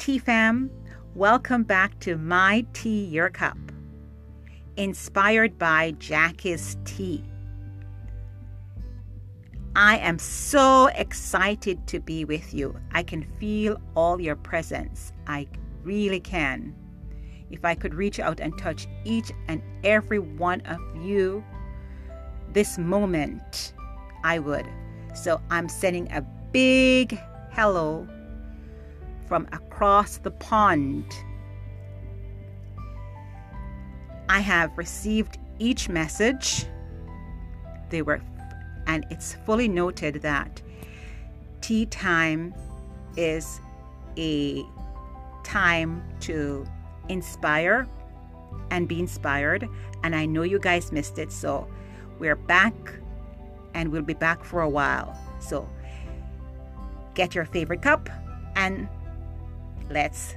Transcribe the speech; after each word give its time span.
Tea 0.00 0.16
Fam. 0.16 0.70
Welcome 1.14 1.62
back 1.62 2.00
to 2.00 2.16
My 2.16 2.64
Tea 2.72 3.04
Your 3.04 3.28
Cup, 3.28 3.58
inspired 4.78 5.58
by 5.58 5.90
Jackie's 5.98 6.78
Tea. 6.86 7.22
I 9.76 9.98
am 9.98 10.18
so 10.18 10.86
excited 10.86 11.86
to 11.88 12.00
be 12.00 12.24
with 12.24 12.54
you. 12.54 12.74
I 12.92 13.02
can 13.02 13.24
feel 13.38 13.78
all 13.94 14.18
your 14.18 14.36
presence. 14.36 15.12
I 15.26 15.46
really 15.82 16.20
can. 16.20 16.74
If 17.50 17.62
I 17.66 17.74
could 17.74 17.92
reach 17.92 18.18
out 18.18 18.40
and 18.40 18.56
touch 18.56 18.86
each 19.04 19.30
and 19.48 19.60
every 19.84 20.18
one 20.18 20.62
of 20.62 20.80
you 21.04 21.44
this 22.54 22.78
moment, 22.78 23.74
I 24.24 24.38
would. 24.38 24.66
So 25.14 25.42
I'm 25.50 25.68
sending 25.68 26.10
a 26.10 26.22
big 26.52 27.20
hello 27.52 28.08
from 29.30 29.46
across 29.52 30.16
the 30.16 30.30
pond. 30.32 31.04
I 34.28 34.40
have 34.40 34.76
received 34.76 35.38
each 35.60 35.88
message. 35.88 36.66
They 37.90 38.02
were, 38.02 38.20
and 38.88 39.06
it's 39.08 39.34
fully 39.46 39.68
noted 39.68 40.16
that 40.22 40.60
tea 41.60 41.86
time 41.86 42.52
is 43.16 43.60
a 44.18 44.64
time 45.44 46.02
to 46.22 46.66
inspire 47.08 47.86
and 48.72 48.88
be 48.88 48.98
inspired. 48.98 49.68
And 50.02 50.16
I 50.16 50.26
know 50.26 50.42
you 50.42 50.58
guys 50.58 50.90
missed 50.90 51.20
it, 51.20 51.30
so 51.30 51.68
we're 52.18 52.34
back 52.34 52.74
and 53.74 53.92
we'll 53.92 54.02
be 54.02 54.14
back 54.14 54.42
for 54.42 54.62
a 54.62 54.68
while. 54.68 55.16
So 55.38 55.68
get 57.14 57.36
your 57.36 57.44
favorite 57.44 57.82
cup 57.82 58.10
and 58.56 58.88
let's 59.90 60.36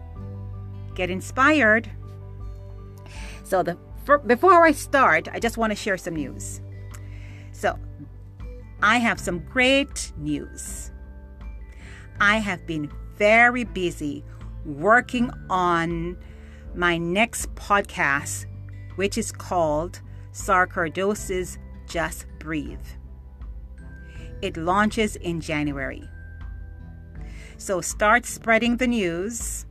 get 0.96 1.09
inspired. 1.09 1.90
So 3.44 3.64
the 3.64 3.78
for, 4.06 4.18
before 4.18 4.66
I 4.66 4.72
start, 4.73 5.30
I 5.32 5.40
just 5.40 5.58
want 5.58 5.72
to 5.72 5.76
share 5.76 5.98
some 5.98 6.16
news. 6.16 6.62
So 7.52 7.78
I 8.82 8.98
have 8.98 9.20
some 9.20 9.40
great 9.40 10.12
news. 10.18 10.92
I 12.20 12.38
have 12.38 12.66
been 12.68 12.92
very 13.16 13.64
busy 13.64 14.23
working 14.66 15.32
on 15.50 16.17
my 16.76 16.98
next 16.98 17.54
podcast, 17.56 18.45
which 18.95 19.17
is 19.17 19.32
called 19.32 20.02
Sarcoidosis 20.34 21.58
Just 21.88 22.26
Breathe. 22.40 22.86
It 24.42 24.58
launches 24.58 25.16
in 25.16 25.40
January. 25.40 26.04
So 27.64 27.80
start 27.80 28.25
spreading 28.25 28.75
the 28.75 28.88
news. 28.88 29.66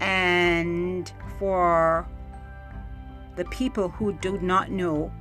And 0.00 1.12
for 1.38 2.08
the 3.36 3.44
people 3.50 3.90
who 3.90 4.14
do 4.14 4.38
not 4.38 4.70
know 4.70 5.12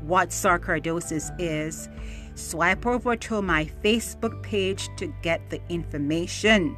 what 0.00 0.30
sarcoidosis 0.30 1.30
is, 1.38 1.88
swipe 2.34 2.84
over 2.84 3.14
to 3.14 3.42
my 3.42 3.66
Facebook 3.84 4.42
page 4.42 4.88
to 4.96 5.14
get 5.22 5.50
the 5.50 5.60
information. 5.68 6.76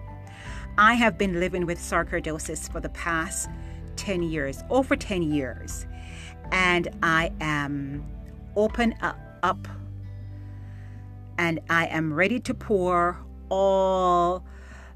I 0.76 0.92
have 0.92 1.16
been 1.16 1.40
living 1.40 1.64
with 1.64 1.78
sarcoidosis 1.78 2.70
for 2.70 2.80
the 2.80 2.90
past 2.90 3.48
10 3.96 4.22
years, 4.22 4.62
over 4.68 4.96
10 4.96 5.22
years, 5.22 5.86
and 6.50 6.88
I 7.02 7.32
am 7.40 8.04
open 8.54 8.94
up, 9.00 9.18
up 9.42 9.66
and 11.38 11.60
I 11.68 11.86
am 11.86 12.12
ready 12.12 12.40
to 12.40 12.54
pour 12.54 13.18
all 13.48 14.44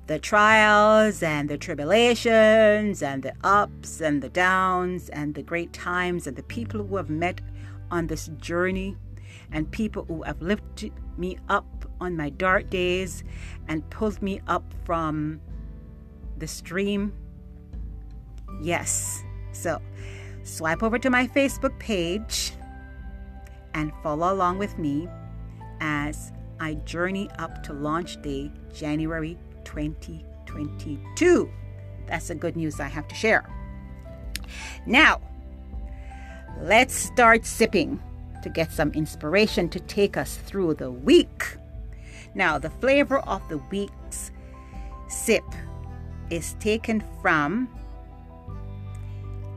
the 0.07 0.19
trials 0.19 1.23
and 1.23 1.49
the 1.49 1.59
tribulations 1.59 3.03
and 3.03 3.23
the 3.23 3.35
ups 3.43 4.01
and 4.01 4.23
the 4.23 4.29
downs 4.29 5.09
and 5.09 5.35
the 5.35 5.43
great 5.43 5.73
times 5.73 6.27
and 6.27 6.37
the 6.37 6.43
people 6.45 6.85
who 6.85 6.97
have 6.97 7.11
met 7.11 7.41
on 7.91 8.07
this 8.07 8.29
journey 8.39 8.97
and 9.51 9.71
people 9.71 10.05
who 10.05 10.23
have 10.23 10.41
lifted 10.41 10.93
me 11.17 11.39
up 11.49 11.67
on 12.01 12.17
my 12.17 12.31
dark 12.31 12.71
days 12.71 13.25
and 13.69 13.89
pulled 13.91 14.21
me 14.23 14.41
up 14.47 14.65
from 14.85 15.41
the 16.39 16.47
stream. 16.47 17.13
Yes. 18.63 19.23
So 19.53 19.81
swipe 20.45 20.83
over 20.83 20.99
to 20.99 21.11
my 21.11 21.27
Facebook 21.27 21.77
page 21.79 22.53
and 23.75 23.93
follow 24.03 24.33
along 24.33 24.59
with 24.59 24.79
me 24.79 25.09
as 25.81 26.33
I 26.61 26.75
journey 26.75 27.29
up 27.39 27.63
to 27.65 27.73
launch 27.73 28.21
day, 28.23 28.51
January 28.75 29.37
2022. 29.65 31.51
That's 32.07 32.29
the 32.29 32.35
good 32.35 32.57
news 32.57 32.81
I 32.81 32.89
have 32.89 33.09
to 33.09 33.15
share. 33.15 33.49
Now, 34.87 35.21
let's 36.61 36.95
start 36.95 37.45
sipping 37.45 38.01
to 38.43 38.49
get 38.49 38.73
some 38.73 38.93
inspiration 38.93 39.69
to 39.71 39.81
take 39.81 40.17
us 40.17 40.37
through 40.37 40.75
the 40.75 40.91
week. 40.91 41.57
Now, 42.35 42.59
the 42.59 42.71
flavor 42.71 43.19
of 43.19 43.43
the 43.49 43.59
week's 43.71 44.31
sip 45.09 45.45
is 46.31 46.55
taken 46.61 47.03
from 47.21 47.69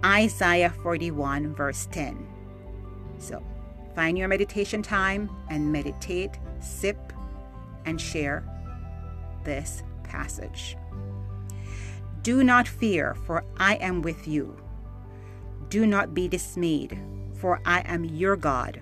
Isaiah 0.03 0.73
41, 0.81 1.53
verse 1.53 1.87
10. 1.91 2.25
So, 3.17 3.43
find 3.99 4.17
your 4.17 4.29
meditation 4.29 4.81
time 4.81 5.29
and 5.49 5.73
meditate 5.73 6.39
sip, 6.61 7.11
and 7.83 7.99
share 7.99 8.45
this 9.43 9.83
passage. 10.03 10.77
Do 12.21 12.41
not 12.41 12.65
fear, 12.65 13.13
for 13.25 13.43
I 13.57 13.75
am 13.75 14.01
with 14.01 14.25
you. 14.25 14.55
Do 15.67 15.85
not 15.85 16.13
be 16.13 16.29
dismayed, 16.29 16.97
for 17.33 17.59
I 17.65 17.81
am 17.81 18.05
your 18.05 18.37
God. 18.37 18.81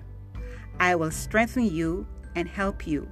I 0.78 0.94
will 0.94 1.10
strengthen 1.10 1.64
you 1.64 2.06
and 2.36 2.48
help 2.48 2.86
you. 2.86 3.08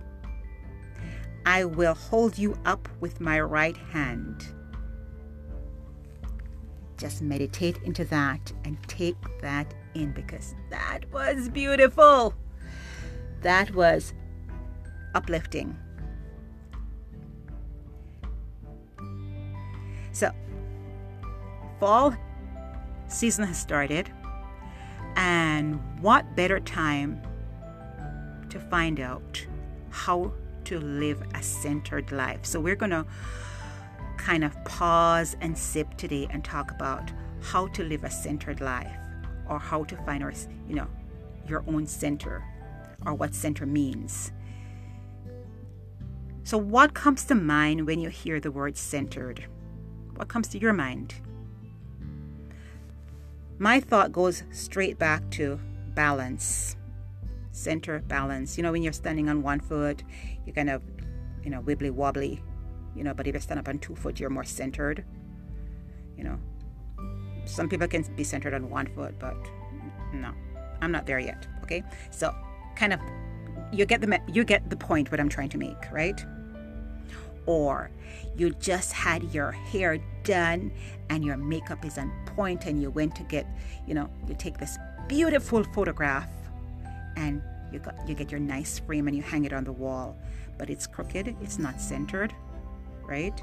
I 1.45 1.65
will 1.65 1.95
hold 1.95 2.39
you 2.39 2.57
up 2.65 2.89
with 3.01 3.21
my 3.21 3.41
right 3.41 3.77
hand. 3.77 4.47
Just 6.99 7.21
meditate 7.21 7.79
into 7.83 8.05
that 8.05 8.53
and 8.65 8.81
take 8.87 9.17
that 9.41 9.75
in 9.97 10.13
because 10.13 10.55
that 10.71 11.01
was 11.13 11.49
beautiful. 11.49 12.35
That 13.43 13.75
was 13.75 14.13
uplifting. 15.15 15.77
So, 20.13 20.31
fall 21.79 22.17
season 23.09 23.45
has 23.45 23.59
started, 23.59 24.11
and 25.17 25.81
what 26.01 26.37
better 26.37 26.61
time 26.61 27.21
to 28.49 28.59
find 28.59 28.99
out 29.01 29.47
how 29.91 30.33
to 30.65 30.81
live 30.81 31.23
a 31.35 31.43
centered 31.43 32.13
life? 32.13 32.45
So, 32.45 32.61
we're 32.61 32.77
going 32.77 32.91
to 32.91 33.07
kind 34.17 34.43
of 34.43 34.53
pause 34.65 35.37
and 35.41 35.57
sip 35.57 35.97
today 35.97 36.27
and 36.31 36.43
talk 36.43 36.71
about 36.71 37.13
how 37.43 37.67
to 37.69 37.85
live 37.85 38.03
a 38.03 38.11
centered 38.11 38.61
life 38.61 39.06
or 39.49 39.59
how 39.59 39.85
to 39.85 39.97
find 39.99 40.23
our, 40.23 40.33
you 40.69 40.75
know, 40.75 40.89
your 41.49 41.65
own 41.67 41.87
center 41.87 42.45
or 43.05 43.15
what 43.15 43.35
center 43.35 43.67
means. 43.67 44.33
So, 46.45 46.57
what 46.57 46.95
comes 46.95 47.25
to 47.25 47.35
mind 47.35 47.87
when 47.87 47.99
you 47.99 48.09
hear 48.09 48.39
the 48.39 48.53
word 48.53 48.77
centered? 48.77 49.45
What 50.15 50.29
comes 50.29 50.49
to 50.49 50.59
your 50.59 50.73
mind? 50.73 51.15
My 53.59 53.81
thought 53.81 54.13
goes 54.13 54.45
straight 54.53 54.99
back 54.99 55.29
to 55.33 55.59
balance, 55.95 56.77
center 57.53 58.01
balance. 58.01 58.57
You 58.57 58.63
know, 58.63 58.71
when 58.71 58.83
you're 58.83 58.93
standing 58.93 59.29
on 59.29 59.43
one 59.43 59.61
foot, 59.61 60.05
you're 60.45 60.55
kind 60.55 60.71
of, 60.71 60.83
you 61.43 61.51
know, 61.51 61.63
wibbly 61.63 61.91
wobbly, 61.91 62.43
you 62.95 63.03
know, 63.03 63.13
but 63.13 63.27
if 63.27 63.35
you 63.35 63.41
stand 63.41 63.59
up 63.59 63.69
on 63.69 63.79
two 63.79 63.97
foot, 63.97 64.21
you're 64.21 64.31
more 64.31 64.45
centered. 64.45 65.05
You 66.17 66.25
know, 66.25 66.39
some 67.47 67.69
people 67.69 67.89
can 67.89 68.03
be 68.15 68.25
centered 68.25 68.55
on 68.55 68.69
one 68.69 68.87
foot, 68.87 69.19
but 69.19 69.37
no, 70.13 70.33
I'm 70.81 70.93
not 70.93 71.07
there 71.07 71.19
yet. 71.19 71.47
Okay, 71.63 71.83
so 72.11 72.35
kind 72.77 72.93
of 72.93 73.01
you 73.73 73.87
get 73.87 74.01
the 74.01 74.21
you 74.29 74.45
get 74.45 74.69
the 74.71 74.77
point 74.77 75.11
what 75.11 75.21
I'm 75.21 75.29
trying 75.29 75.49
to 75.51 75.59
make, 75.59 75.91
right? 75.91 76.25
or 77.47 77.91
you 78.37 78.51
just 78.51 78.93
had 78.93 79.23
your 79.33 79.53
hair 79.53 79.99
done 80.25 80.73
and 81.09 81.25
your 81.25 81.37
makeup 81.37 81.85
is 81.85 81.97
on 81.97 82.13
point 82.27 82.67
and 82.67 82.83
you 82.83 82.91
went 82.91 83.15
to 83.17 83.23
get, 83.23 83.47
you 83.87 83.95
know, 83.95 84.11
you 84.29 84.35
take 84.35 84.59
this 84.59 84.77
beautiful 85.09 85.65
photograph 85.73 86.29
and 87.17 87.41
you 87.73 87.79
got 87.79 87.97
you 88.07 88.15
get 88.15 88.31
your 88.31 88.41
nice 88.41 88.79
frame 88.81 89.07
and 89.09 89.17
you 89.17 89.23
hang 89.23 89.45
it 89.45 89.53
on 89.53 89.65
the 89.65 89.73
wall, 89.73 90.17
but 90.59 90.69
it's 90.69 90.87
crooked, 90.87 91.35
it's 91.41 91.59
not 91.59 91.81
centered, 91.81 92.35
right? 93.05 93.41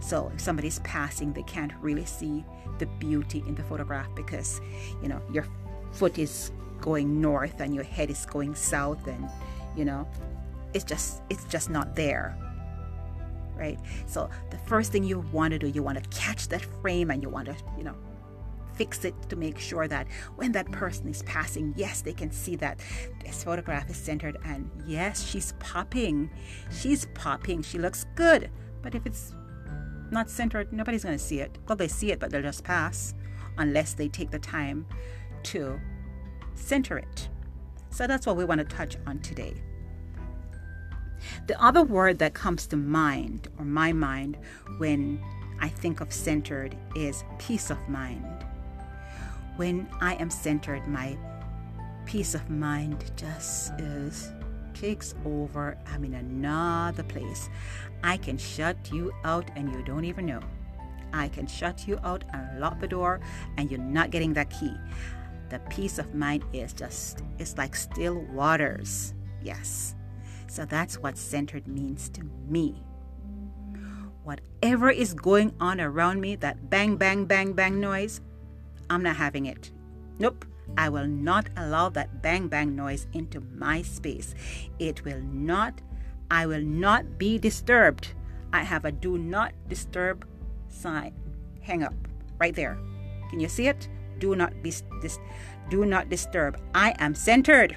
So 0.00 0.30
if 0.34 0.40
somebody's 0.40 0.80
passing, 0.80 1.32
they 1.32 1.42
can't 1.44 1.72
really 1.80 2.04
see 2.04 2.44
the 2.78 2.86
beauty 2.86 3.42
in 3.46 3.54
the 3.54 3.62
photograph 3.62 4.08
because, 4.14 4.60
you 5.02 5.08
know, 5.08 5.20
your 5.32 5.46
foot 5.92 6.18
is 6.18 6.52
going 6.80 7.20
north 7.20 7.60
and 7.60 7.74
your 7.74 7.84
head 7.84 8.10
is 8.10 8.26
going 8.26 8.54
south 8.54 9.06
and, 9.06 9.28
you 9.76 9.84
know, 9.84 10.06
it's 10.74 10.84
just 10.84 11.22
it's 11.30 11.44
just 11.44 11.70
not 11.70 11.94
there 11.94 12.36
right? 13.56 13.78
So 14.06 14.28
the 14.50 14.58
first 14.58 14.92
thing 14.92 15.04
you 15.04 15.20
want 15.32 15.52
to 15.52 15.58
do, 15.58 15.68
you 15.68 15.82
want 15.82 16.02
to 16.02 16.08
catch 16.10 16.48
that 16.48 16.62
frame 16.82 17.10
and 17.10 17.22
you 17.22 17.28
want 17.28 17.46
to, 17.46 17.56
you 17.76 17.84
know, 17.84 17.94
fix 18.74 19.04
it 19.04 19.14
to 19.28 19.36
make 19.36 19.58
sure 19.58 19.86
that 19.86 20.08
when 20.36 20.52
that 20.52 20.70
person 20.72 21.08
is 21.08 21.22
passing, 21.22 21.72
yes, 21.76 22.02
they 22.02 22.12
can 22.12 22.30
see 22.30 22.56
that 22.56 22.80
this 23.24 23.44
photograph 23.44 23.88
is 23.88 23.96
centered 23.96 24.36
and 24.44 24.68
yes, 24.86 25.24
she's 25.24 25.52
popping. 25.60 26.30
She's 26.72 27.06
popping. 27.14 27.62
She 27.62 27.78
looks 27.78 28.06
good. 28.16 28.50
But 28.82 28.94
if 28.94 29.06
it's 29.06 29.34
not 30.14 30.30
centered, 30.30 30.72
nobody's 30.72 31.04
going 31.04 31.18
to 31.18 31.22
see 31.22 31.40
it. 31.40 31.58
Well, 31.68 31.76
they 31.76 31.88
see 31.88 32.10
it, 32.10 32.20
but 32.20 32.30
they'll 32.30 32.42
just 32.42 32.64
pass 32.64 33.14
unless 33.58 33.92
they 33.94 34.08
take 34.08 34.30
the 34.30 34.38
time 34.38 34.86
to 35.44 35.78
center 36.54 36.96
it. 36.96 37.28
So 37.90 38.06
that's 38.06 38.26
what 38.26 38.36
we 38.36 38.44
want 38.44 38.58
to 38.60 38.64
touch 38.64 38.96
on 39.06 39.18
today. 39.20 39.54
The 41.46 41.62
other 41.62 41.82
word 41.82 42.18
that 42.18 42.34
comes 42.34 42.66
to 42.68 42.76
mind, 42.76 43.48
or 43.58 43.64
my 43.64 43.92
mind, 43.92 44.38
when 44.78 45.22
I 45.60 45.68
think 45.68 46.00
of 46.00 46.12
centered 46.12 46.76
is 46.94 47.24
peace 47.38 47.70
of 47.70 47.88
mind. 47.88 48.44
When 49.56 49.88
I 50.00 50.14
am 50.14 50.30
centered, 50.30 50.86
my 50.88 51.16
peace 52.04 52.34
of 52.34 52.50
mind 52.50 53.12
just 53.16 53.72
is 53.78 54.32
takes 54.74 55.14
over. 55.24 55.78
I'm 55.86 56.04
in 56.04 56.14
another 56.14 57.02
place. 57.02 57.48
I 58.02 58.16
can 58.16 58.36
shut 58.36 58.92
you 58.92 59.12
out 59.24 59.50
and 59.56 59.72
you 59.72 59.82
don't 59.82 60.04
even 60.04 60.26
know. 60.26 60.40
I 61.12 61.28
can 61.28 61.46
shut 61.46 61.86
you 61.86 61.98
out 62.02 62.24
and 62.32 62.60
lock 62.60 62.80
the 62.80 62.88
door 62.88 63.20
and 63.56 63.70
you're 63.70 63.80
not 63.80 64.10
getting 64.10 64.32
that 64.34 64.50
key. 64.50 64.74
The 65.50 65.60
peace 65.70 65.98
of 65.98 66.14
mind 66.14 66.44
is 66.52 66.72
just, 66.72 67.22
it's 67.38 67.56
like 67.56 67.76
still 67.76 68.20
waters. 68.32 69.14
Yes. 69.42 69.94
So 70.48 70.64
that's 70.64 70.98
what 70.98 71.16
centered 71.16 71.68
means 71.68 72.08
to 72.10 72.22
me. 72.48 72.82
Whatever 74.24 74.90
is 74.90 75.14
going 75.14 75.54
on 75.60 75.80
around 75.80 76.20
me, 76.20 76.36
that 76.36 76.70
bang, 76.70 76.96
bang, 76.96 77.26
bang, 77.26 77.52
bang 77.52 77.78
noise, 77.78 78.20
I'm 78.88 79.02
not 79.02 79.16
having 79.16 79.46
it. 79.46 79.70
Nope. 80.18 80.44
I 80.76 80.88
will 80.88 81.06
not 81.06 81.48
allow 81.56 81.88
that 81.90 82.22
bang, 82.22 82.48
bang 82.48 82.74
noise 82.74 83.06
into 83.12 83.40
my 83.40 83.82
space. 83.82 84.34
It 84.78 85.04
will 85.04 85.20
not, 85.20 85.80
I 86.30 86.46
will 86.46 86.62
not 86.62 87.18
be 87.18 87.38
disturbed. 87.38 88.14
I 88.52 88.62
have 88.62 88.84
a 88.84 88.92
do 88.92 89.18
not 89.18 89.52
disturb 89.68 90.26
sign. 90.68 91.12
Hang 91.62 91.82
up 91.82 91.94
right 92.38 92.54
there. 92.54 92.78
Can 93.30 93.40
you 93.40 93.48
see 93.48 93.68
it? 93.68 93.88
Do 94.18 94.34
not 94.34 94.62
be 94.62 94.72
dis, 95.02 95.18
do 95.70 95.84
not 95.84 96.08
disturb. 96.08 96.60
I 96.74 96.94
am 96.98 97.14
centered 97.14 97.76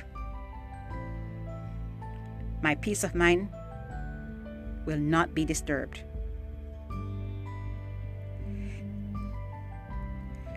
my 2.62 2.76
peace 2.76 3.04
of 3.04 3.16
mind 3.16 3.50
will 4.86 4.98
not 4.98 5.34
be 5.34 5.46
disturbed. 5.46 6.02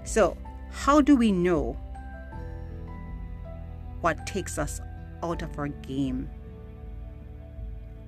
So, 0.05 0.37
how 0.71 1.01
do 1.01 1.17
we 1.17 1.31
know 1.31 1.77
what 4.01 4.27
takes 4.27 4.59
us 4.59 4.81
out 5.23 5.43
of 5.43 5.59
our 5.59 5.69
game? 5.69 6.29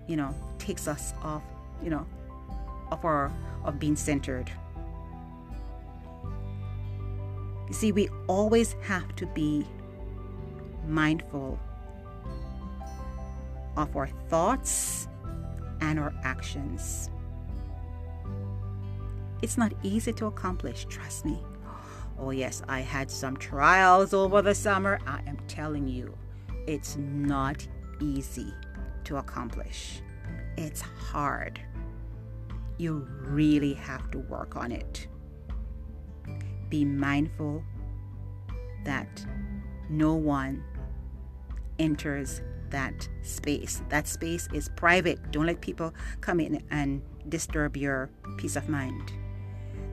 You 0.07 0.17
know, 0.17 0.35
takes 0.59 0.89
us 0.89 1.15
off, 1.23 1.43
you 1.83 1.91
know, 1.91 2.07
of 2.91 3.05
our 3.05 3.31
of 3.65 3.79
being 3.79 3.97
centered. 3.97 4.51
You 7.69 7.75
see, 7.75 7.93
we 7.93 8.09
always 8.27 8.75
have 8.83 9.15
to 9.17 9.27
be 9.27 9.67
mindful 10.87 11.59
of 13.77 13.97
our 13.97 14.09
thoughts 14.29 15.09
and 15.81 15.99
our 15.99 16.13
actions. 16.23 17.09
It's 19.41 19.57
not 19.57 19.73
easy 19.83 20.13
to 20.15 20.27
accomplish, 20.27 20.87
trust 20.89 21.25
me. 21.25 21.39
Oh, 22.25 22.31
yes, 22.31 22.63
I 22.69 22.81
had 22.81 23.11
some 23.11 23.37
trials 23.37 24.15
over 24.15 24.43
the 24.43 24.55
summer. 24.55 25.01
I 25.09 25.23
am 25.27 25.39
telling 25.49 25.89
you, 25.89 26.17
it's 26.69 26.97
not 26.97 27.67
easy 28.01 28.55
to 29.05 29.17
accomplish. 29.17 30.01
It's 30.57 30.81
hard. 30.81 31.61
You 32.79 33.09
really 33.23 33.75
have 33.75 34.09
to 34.13 34.21
work 34.21 34.55
on 34.55 34.71
it. 34.71 35.09
Be 36.69 36.85
mindful 36.85 37.65
that 38.85 39.27
no 39.91 40.15
one 40.15 40.63
enters 41.81 42.41
that 42.71 43.09
space. 43.23 43.83
That 43.89 44.07
space 44.07 44.49
is 44.53 44.71
private. 44.77 45.33
Don't 45.33 45.47
let 45.47 45.61
people 45.61 45.93
come 46.21 46.39
in 46.39 46.63
and 46.71 47.03
disturb 47.29 47.77
your 47.77 48.11
peace 48.37 48.55
of 48.55 48.69
mind. 48.69 49.13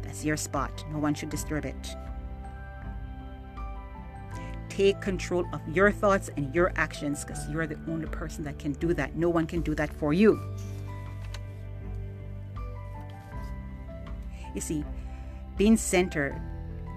That's 0.04 0.24
your 0.24 0.38
spot. 0.38 0.86
No 0.92 1.00
one 1.00 1.16
should 1.16 1.30
disturb 1.32 1.66
it. 1.66 1.96
Take 4.80 5.02
control 5.02 5.44
of 5.52 5.60
your 5.68 5.92
thoughts 5.92 6.30
and 6.38 6.56
your 6.56 6.72
actions 6.78 7.26
because 7.26 7.50
you're 7.50 7.68
the 7.68 7.78
only 7.90 8.06
person 8.08 8.46
that 8.46 8.58
can 8.58 8.72
do 8.72 8.94
that. 8.94 9.14
No 9.16 9.28
one 9.28 9.46
can 9.46 9.60
do 9.60 9.76
that 9.76 9.92
for 9.92 10.14
you. 10.14 10.40
You 14.56 14.62
see, 14.62 14.86
being 15.58 15.76
centered 15.76 16.40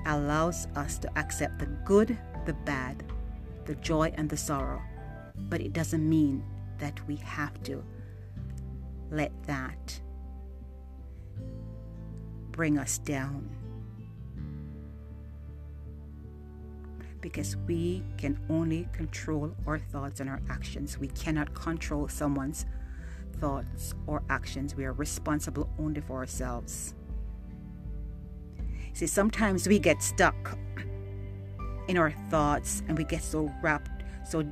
allows 0.07 0.69
us 0.77 0.97
to 0.99 1.19
accept 1.19 1.59
the 1.59 1.67
good, 1.85 2.17
the 2.47 2.53
bad, 2.53 3.03
the 3.65 3.75
joy, 3.75 4.13
and 4.17 4.31
the 4.31 4.37
sorrow 4.37 4.81
but 5.49 5.61
it 5.61 5.73
doesn't 5.73 6.09
mean 6.09 6.45
that 6.79 7.07
we 7.07 7.17
have 7.17 7.63
to 7.65 7.85
let 9.11 9.31
that 9.47 10.01
bring 12.51 12.79
us 12.79 12.99
down. 12.99 13.49
Because 17.23 17.57
we 17.67 18.03
can 18.19 18.39
only 18.51 18.87
control 18.93 19.55
our 19.67 19.79
thoughts 19.79 20.21
and 20.21 20.29
our 20.29 20.43
actions. 20.51 20.99
We 20.99 21.09
cannot 21.09 21.55
control 21.55 22.09
someone's 22.09 22.67
thoughts 23.41 23.95
or 24.07 24.23
actions. 24.29 24.75
We 24.75 24.85
are 24.85 24.93
responsible 24.93 25.71
only 25.79 26.03
for 26.03 26.19
ourselves. 26.19 26.95
See, 28.93 29.07
sometimes 29.07 29.67
we 29.67 29.79
get 29.79 30.03
stuck 30.03 30.59
in 31.89 31.97
our 31.97 32.13
thoughts 32.31 32.83
and 32.89 32.99
we 32.99 33.05
get 33.05 33.23
so 33.23 33.51
wrapped, 33.63 34.03
so 34.29 34.45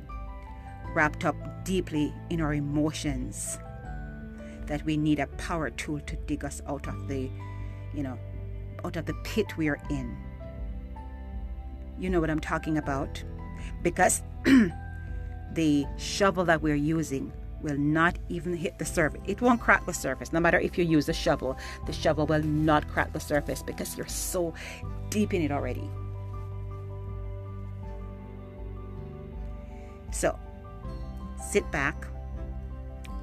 wrapped 0.93 1.25
up 1.25 1.35
deeply 1.63 2.13
in 2.29 2.41
our 2.41 2.53
emotions 2.53 3.59
that 4.65 4.83
we 4.85 4.97
need 4.97 5.19
a 5.19 5.27
power 5.27 5.69
tool 5.69 5.99
to 5.99 6.15
dig 6.15 6.43
us 6.43 6.61
out 6.67 6.87
of 6.87 7.07
the, 7.07 7.29
you 7.93 8.03
know, 8.03 8.17
out 8.83 8.95
of 8.95 9.05
the 9.05 9.13
pit 9.23 9.57
we 9.57 9.67
are 9.67 9.79
in. 9.89 10.17
You 12.01 12.09
know 12.09 12.19
what 12.19 12.31
I'm 12.31 12.39
talking 12.39 12.79
about? 12.79 13.23
Because 13.83 14.23
the 15.53 15.85
shovel 15.97 16.43
that 16.45 16.59
we're 16.59 16.73
using 16.73 17.31
will 17.61 17.77
not 17.77 18.17
even 18.27 18.55
hit 18.55 18.79
the 18.79 18.85
surface. 18.85 19.21
It 19.27 19.39
won't 19.39 19.61
crack 19.61 19.85
the 19.85 19.93
surface. 19.93 20.33
No 20.33 20.39
matter 20.39 20.59
if 20.59 20.79
you 20.79 20.83
use 20.83 21.07
a 21.09 21.13
shovel, 21.13 21.55
the 21.85 21.93
shovel 21.93 22.25
will 22.25 22.41
not 22.41 22.87
crack 22.87 23.13
the 23.13 23.19
surface 23.19 23.61
because 23.61 23.95
you're 23.95 24.07
so 24.07 24.51
deep 25.11 25.31
in 25.31 25.43
it 25.43 25.51
already. 25.51 25.87
So, 30.11 30.39
sit 31.51 31.69
back 31.71 32.07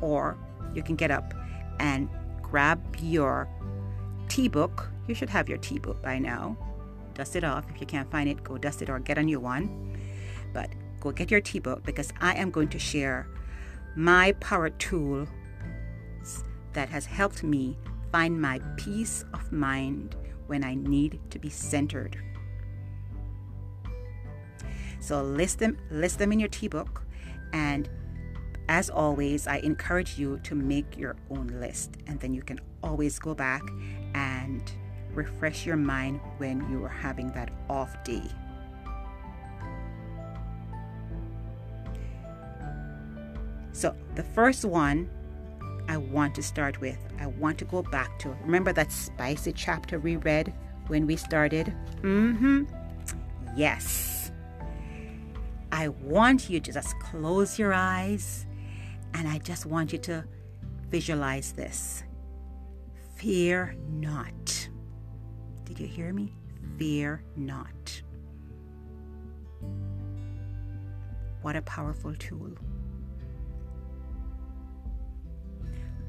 or 0.00 0.38
you 0.72 0.84
can 0.84 0.94
get 0.94 1.10
up 1.10 1.34
and 1.80 2.08
grab 2.42 2.80
your 3.00 3.48
tea 4.28 4.46
book. 4.46 4.88
You 5.08 5.16
should 5.16 5.30
have 5.30 5.48
your 5.48 5.58
tea 5.58 5.80
book 5.80 6.00
by 6.00 6.20
now. 6.20 6.56
Dust 7.18 7.34
it 7.36 7.42
off. 7.44 7.66
If 7.68 7.80
you 7.80 7.86
can't 7.86 8.10
find 8.10 8.28
it, 8.28 8.44
go 8.44 8.56
dust 8.56 8.80
it 8.80 8.88
or 8.88 9.00
get 9.00 9.18
a 9.18 9.22
new 9.22 9.40
one. 9.40 9.98
But 10.54 10.70
go 11.00 11.10
get 11.10 11.30
your 11.30 11.40
tea 11.40 11.58
book 11.58 11.84
because 11.84 12.12
I 12.20 12.34
am 12.34 12.50
going 12.50 12.68
to 12.68 12.78
share 12.78 13.28
my 13.96 14.32
power 14.40 14.70
tool 14.70 15.26
that 16.72 16.88
has 16.88 17.04
helped 17.04 17.42
me 17.42 17.76
find 18.12 18.40
my 18.40 18.60
peace 18.76 19.24
of 19.34 19.50
mind 19.50 20.14
when 20.46 20.62
I 20.62 20.76
need 20.76 21.18
to 21.30 21.40
be 21.40 21.50
centered. 21.50 22.16
So 25.00 25.22
list 25.22 25.58
them 25.58 25.76
list 25.90 26.20
them 26.20 26.30
in 26.32 26.38
your 26.38 26.48
tea 26.48 26.68
book 26.68 27.02
and 27.52 27.88
as 28.68 28.90
always, 28.90 29.46
I 29.46 29.56
encourage 29.58 30.18
you 30.18 30.38
to 30.40 30.54
make 30.54 30.98
your 30.98 31.16
own 31.30 31.46
list, 31.58 31.96
and 32.06 32.20
then 32.20 32.34
you 32.34 32.42
can 32.42 32.60
always 32.82 33.18
go 33.18 33.34
back 33.34 33.62
and 34.14 34.70
refresh 35.18 35.66
your 35.66 35.76
mind 35.76 36.20
when 36.38 36.70
you 36.70 36.84
are 36.84 36.88
having 36.88 37.30
that 37.32 37.50
off 37.68 37.92
day. 38.04 38.22
So, 43.72 43.94
the 44.14 44.22
first 44.22 44.64
one 44.64 45.10
I 45.88 45.96
want 45.96 46.34
to 46.36 46.42
start 46.42 46.80
with, 46.80 46.98
I 47.20 47.26
want 47.26 47.58
to 47.58 47.64
go 47.64 47.82
back 47.82 48.18
to 48.20 48.30
remember 48.44 48.72
that 48.72 48.92
spicy 48.92 49.52
chapter 49.52 49.98
we 49.98 50.16
read 50.16 50.52
when 50.86 51.06
we 51.06 51.16
started? 51.16 51.74
Mm 52.02 52.38
hmm. 52.38 52.62
Yes. 53.56 54.30
I 55.70 55.88
want 55.88 56.48
you 56.48 56.60
to 56.60 56.72
just 56.72 56.98
close 57.00 57.58
your 57.58 57.72
eyes 57.72 58.46
and 59.14 59.28
I 59.28 59.38
just 59.38 59.66
want 59.66 59.92
you 59.92 59.98
to 59.98 60.24
visualize 60.88 61.52
this. 61.52 62.02
Fear 63.16 63.76
not. 63.88 64.67
Did 65.68 65.80
you 65.80 65.86
hear 65.86 66.14
me? 66.14 66.32
Fear 66.78 67.22
not. 67.36 68.00
What 71.42 71.56
a 71.56 71.62
powerful 71.62 72.14
tool. 72.14 72.52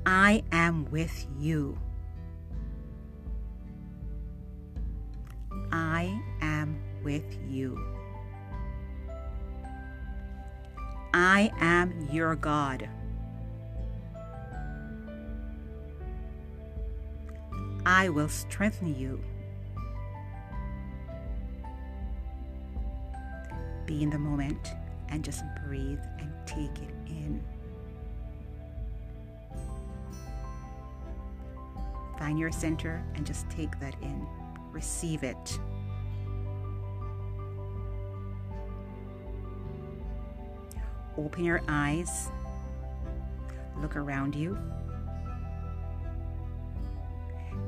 I 0.05 0.43
am 0.53 0.89
with 0.91 1.27
you. 1.37 1.77
I 5.73 6.17
am 6.41 6.81
with 7.03 7.37
you. 7.49 7.77
I 11.13 11.51
am 11.59 12.07
your 12.09 12.37
God. 12.37 12.87
I 17.85 18.07
will 18.07 18.29
strengthen 18.29 18.97
you. 18.97 19.21
Be 23.89 24.03
in 24.03 24.11
the 24.11 24.19
moment 24.19 24.75
and 25.07 25.25
just 25.25 25.43
breathe 25.65 25.97
and 26.19 26.31
take 26.45 26.77
it 26.77 26.93
in. 27.07 27.43
Find 32.19 32.37
your 32.37 32.51
center 32.51 33.03
and 33.15 33.25
just 33.25 33.49
take 33.49 33.79
that 33.79 33.95
in. 34.03 34.27
Receive 34.71 35.23
it. 35.23 35.59
Open 41.17 41.43
your 41.43 41.63
eyes. 41.67 42.29
Look 43.81 43.95
around 43.95 44.35
you. 44.35 44.55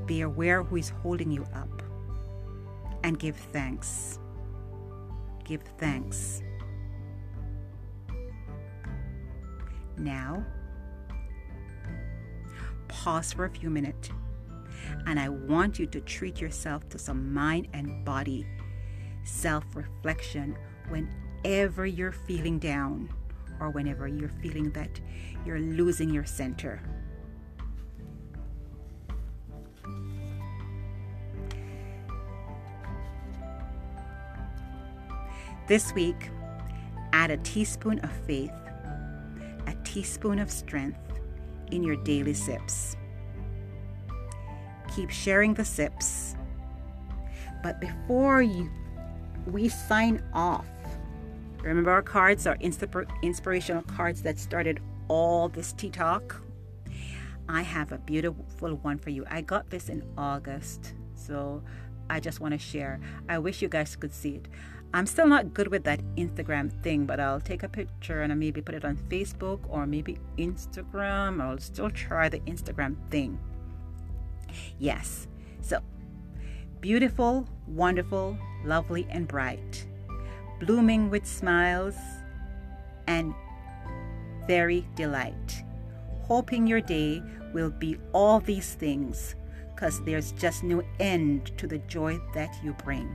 Be 0.06 0.20
aware 0.20 0.62
who 0.62 0.76
is 0.76 0.90
holding 1.02 1.32
you 1.32 1.44
up. 1.52 1.82
And 3.02 3.18
give 3.18 3.34
thanks. 3.34 4.20
Give 5.44 5.62
thanks. 5.78 6.42
Now, 9.98 10.44
pause 12.88 13.32
for 13.32 13.44
a 13.44 13.50
few 13.50 13.70
minutes 13.70 14.10
and 15.06 15.18
I 15.18 15.28
want 15.28 15.78
you 15.78 15.86
to 15.86 16.00
treat 16.00 16.40
yourself 16.40 16.88
to 16.90 16.98
some 16.98 17.32
mind 17.32 17.68
and 17.72 18.04
body 18.04 18.46
self 19.24 19.64
reflection 19.74 20.56
whenever 20.88 21.86
you're 21.86 22.12
feeling 22.12 22.58
down 22.58 23.08
or 23.60 23.70
whenever 23.70 24.08
you're 24.08 24.28
feeling 24.28 24.70
that 24.70 25.00
you're 25.44 25.60
losing 25.60 26.10
your 26.10 26.24
center. 26.24 26.82
This 35.66 35.92
week, 35.94 36.30
add 37.12 37.30
a 37.30 37.36
teaspoon 37.38 37.98
of 38.00 38.12
faith, 38.26 38.52
a 39.66 39.74
teaspoon 39.84 40.38
of 40.38 40.50
strength 40.50 40.98
in 41.70 41.82
your 41.82 41.96
daily 41.96 42.34
sips 42.34 42.96
keep 44.94 45.10
sharing 45.10 45.54
the 45.54 45.64
sips. 45.64 46.36
But 47.62 47.80
before 47.80 48.42
you, 48.42 48.70
we 49.46 49.68
sign 49.68 50.22
off, 50.32 50.66
remember 51.62 51.90
our 51.90 52.02
cards 52.02 52.46
are 52.46 52.58
inspirational 52.60 53.82
cards 53.82 54.22
that 54.22 54.38
started 54.38 54.80
all 55.08 55.48
this 55.48 55.72
tea 55.72 55.90
talk. 55.90 56.40
I 57.48 57.62
have 57.62 57.92
a 57.92 57.98
beautiful 57.98 58.76
one 58.76 58.98
for 58.98 59.10
you. 59.10 59.24
I 59.28 59.40
got 59.40 59.70
this 59.70 59.88
in 59.88 60.04
August, 60.16 60.94
so 61.14 61.62
I 62.08 62.20
just 62.20 62.40
want 62.40 62.52
to 62.52 62.58
share. 62.58 63.00
I 63.28 63.38
wish 63.38 63.62
you 63.62 63.68
guys 63.68 63.96
could 63.96 64.12
see 64.12 64.36
it. 64.36 64.48
I'm 64.94 65.06
still 65.06 65.26
not 65.26 65.54
good 65.54 65.68
with 65.68 65.84
that 65.84 66.00
Instagram 66.16 66.70
thing, 66.82 67.06
but 67.06 67.18
I'll 67.18 67.40
take 67.40 67.62
a 67.62 67.68
picture 67.68 68.22
and 68.22 68.30
I 68.30 68.34
maybe 68.34 68.60
put 68.60 68.74
it 68.74 68.84
on 68.84 68.96
Facebook 69.08 69.60
or 69.70 69.86
maybe 69.86 70.18
Instagram. 70.36 71.40
I'll 71.40 71.58
still 71.58 71.90
try 71.90 72.28
the 72.28 72.40
Instagram 72.40 72.96
thing. 73.10 73.38
Yes. 74.78 75.28
So, 75.62 75.78
beautiful, 76.80 77.48
wonderful, 77.66 78.36
lovely, 78.64 79.06
and 79.08 79.26
bright, 79.26 79.86
blooming 80.60 81.08
with 81.08 81.24
smiles 81.24 81.96
and 83.06 83.34
very 84.46 84.86
delight. 84.94 85.64
Hoping 86.24 86.66
your 86.66 86.82
day 86.82 87.22
will 87.54 87.70
be 87.70 87.96
all 88.12 88.40
these 88.40 88.74
things 88.74 89.36
because 89.74 90.04
there's 90.04 90.32
just 90.32 90.62
no 90.62 90.82
end 91.00 91.56
to 91.56 91.66
the 91.66 91.78
joy 91.78 92.20
that 92.34 92.54
you 92.62 92.74
bring. 92.84 93.08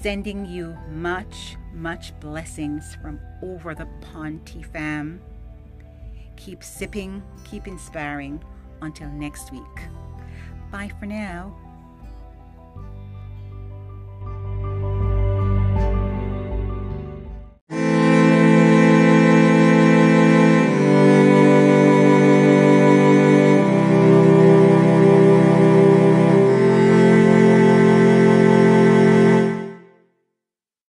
Sending 0.00 0.44
you 0.44 0.76
much, 0.90 1.56
much 1.72 2.18
blessings 2.20 2.96
from 3.00 3.18
over 3.42 3.74
the 3.74 3.88
pond, 4.00 4.50
Fam. 4.72 5.20
Keep 6.36 6.62
sipping, 6.62 7.22
keep 7.44 7.66
inspiring 7.66 8.42
until 8.82 9.08
next 9.08 9.50
week. 9.50 9.88
Bye 10.70 10.90
for 11.00 11.06
now. 11.06 11.56